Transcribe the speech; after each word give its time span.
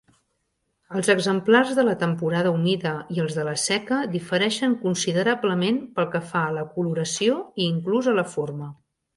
Els 0.99 1.09
exemplars 1.13 1.73
de 1.79 1.83
la 1.89 1.93
temporada 2.03 2.53
humida 2.55 2.93
i 3.17 3.21
els 3.25 3.37
de 3.41 3.45
la 3.49 3.53
seca 3.65 3.99
difereixen 4.15 4.73
considerablement 4.87 5.79
pel 6.01 6.11
que 6.17 6.25
fa 6.33 6.45
a 6.49 6.57
la 6.59 6.65
coloració 6.79 7.39
i 7.63 7.69
inclús 7.75 8.11
a 8.15 8.21
la 8.23 8.29
forma. 8.37 8.73